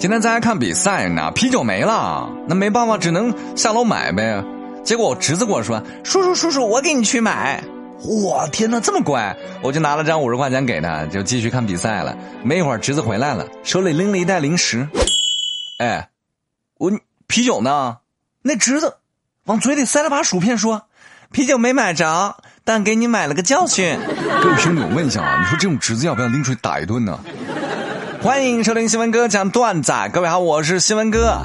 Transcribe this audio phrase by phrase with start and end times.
[0.00, 4.42] 今天咱还看比赛呢，啤酒没了，那没办法，只能下楼买呗。
[4.82, 7.62] 结果我侄子跟我说：“叔叔叔叔，我给你去买。”
[8.00, 9.36] 我天哪，这么乖！
[9.62, 12.16] 我就拿了张五十块钱给他，就继续看比赛了。
[12.42, 14.88] 没一会儿，侄子回来了，手里拎了一袋零食。
[15.80, 16.08] 哎，
[16.78, 16.90] 我
[17.26, 17.98] 啤酒呢？
[18.40, 18.96] 那侄子
[19.44, 20.84] 往嘴里塞了把薯片，说
[21.30, 23.98] ：“啤酒没买着，但给你买了个教训。”
[24.42, 27.20] 各位兄弟，我问一下啊，你说这种侄子要不要拎出去打一顿呢？
[28.22, 31.42] 欢迎收听新闻哥讲段子，各位好，我是新闻哥。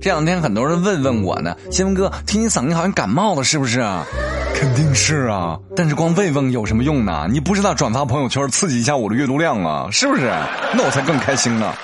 [0.00, 4.06] 这两天很多人问问我呢，新闻哥，听你嗓音好像感冒了，是不是啊？
[4.54, 7.26] 肯定是啊，但是光慰问有什么用呢？
[7.30, 10.32] 你不知道转发朋友圈刺激一下我的阅读量啊，是不是？
[10.72, 11.74] 那我才更开心呢。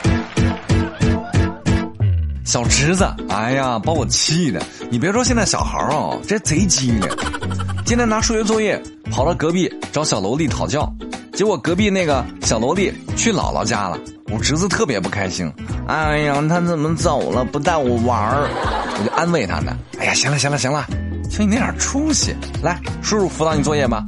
[2.47, 4.62] 小侄子，哎呀，把我气的！
[4.91, 7.02] 你别说现在小孩哦，这贼机灵。
[7.84, 10.91] 今天拿数学作业，跑到隔壁找小萝莉讨教，
[11.40, 13.98] 结果隔壁那个小萝莉去姥姥家了。
[14.30, 15.50] 我侄子特别不开心，
[15.88, 17.42] 哎呀，他怎么走了？
[17.46, 18.46] 不带我玩儿？
[18.98, 19.74] 我就安慰他呢。
[19.98, 20.84] 哎呀，行了行了行了。
[21.30, 24.05] 就你那点出息，来，叔叔辅导你作业吧。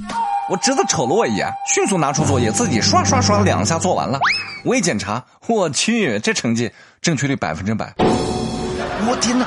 [0.50, 4.20] 我侄子瞅了我一眼，迅速拿出作业，自己刷刷刷两下做完了。
[4.62, 7.94] 我一检查，我去，这成绩正确率百分之百。
[7.96, 9.46] 我天哪！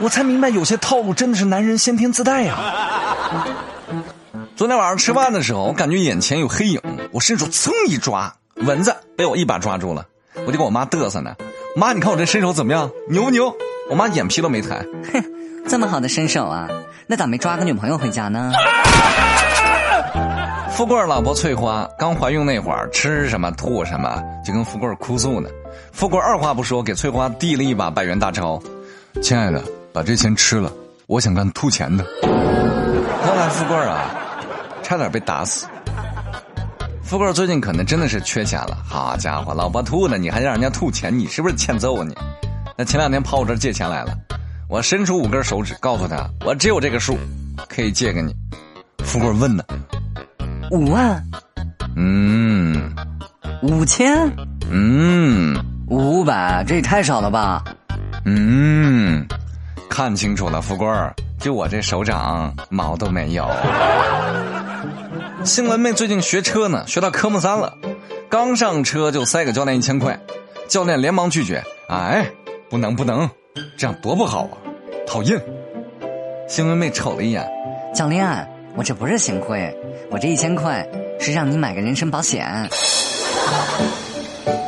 [0.00, 2.56] 我才明白，有些套路真的是男人先天自带呀。
[4.56, 6.80] 昨天晚上吃饭的时候，我感觉眼前有黑影，
[7.12, 10.06] 我伸手噌一抓，蚊子被我一把抓住了。
[10.46, 11.36] 我就跟我妈嘚瑟呢，
[11.76, 12.90] 妈，你看我这身手怎么样？
[13.10, 13.54] 牛不牛？
[13.90, 14.78] 我妈眼皮都没抬，
[15.12, 15.22] 哼。
[15.68, 16.68] 这么好的身手啊，
[17.06, 18.50] 那咋没抓个女朋友回家呢？
[20.72, 25.50] 富贵老婆翠花刚怀孕那会儿，吃什么吐什么，就跟富贵哭诉呢。
[25.92, 28.58] 富贵二话不说，给翠花递了一把百元大钞
[29.20, 29.62] ：“亲爱的，
[29.92, 30.72] 把这钱吃了，
[31.06, 32.02] 我想干吐钱的。
[33.26, 34.14] ”后来富贵啊，
[34.86, 35.66] 差点被打死。
[37.02, 42.14] 富贵最近可能真的是缺钱了，好家伙，老婆吐了，你还让人家吐钱，你是不是欠揍啊你？
[42.78, 44.16] 那前两天跑我这借钱来了。
[44.68, 47.18] 我伸出五根手指，告诉他：“我只有这个数，
[47.68, 48.32] 可以借给你。”
[49.02, 49.64] 富贵问呢
[50.70, 51.20] ：“五万？
[51.96, 52.94] 嗯，
[53.62, 54.32] 五千？
[54.70, 55.56] 嗯，
[55.88, 56.62] 五百？
[56.64, 57.64] 这也太少了吧？
[58.24, 59.26] 嗯，
[59.90, 60.88] 看清楚了，富贵，
[61.40, 63.50] 就我这手掌毛都没有。”
[65.46, 67.72] 新闻妹最近学车呢，学到科目三了，
[68.28, 70.18] 刚上车就塞给教练一千块，
[70.66, 72.28] 教练连忙拒绝：“哎，
[72.68, 73.30] 不能，不能。”
[73.78, 74.58] 这样多不好啊！
[75.06, 75.40] 讨厌。
[76.48, 77.48] 新闻妹瞅了一眼，
[77.94, 78.26] 教练，
[78.74, 79.72] 我这不是行贿，
[80.10, 80.84] 我这一千块
[81.20, 82.68] 是让你买个人身保险。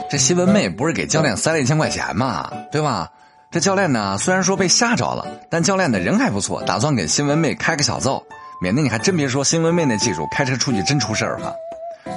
[0.08, 2.48] 这新闻妹不是给教练塞了一千块钱吗？
[2.70, 3.10] 对吧？
[3.50, 8.22] 这教练呢，虽然说被吓着了，但教练的人还不错，打算给新闻妹开个小灶，
[8.60, 11.52] 免得你还真别说，新闻妹那技术，开车出去真出事儿哈。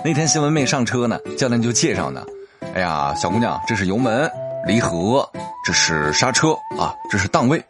[0.03, 2.25] 那天新闻妹上车呢，教练就介绍呢，
[2.73, 4.29] 哎呀，小姑娘，这是油门。
[4.63, 5.27] 离合，
[5.65, 7.65] 这是刹车啊，这是档位。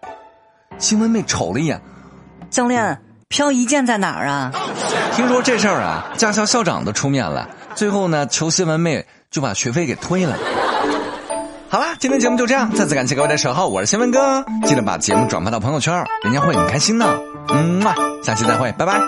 [0.78, 1.80] 新闻妹瞅了一眼，
[2.50, 4.52] 教练，漂移键在哪儿啊？
[5.16, 10.38] 听说这事儿啊，驾校校长都出面了，最后呢，求新闻妹就把学费给退了。
[11.72, 17.18] 好啦，今天节目就这样，再次感谢各位的守候，我是新闻哥，记得把节目转发到朋友圈，人家会很开心呢。
[17.48, 19.00] 嗯嘛，下期再会，拜拜。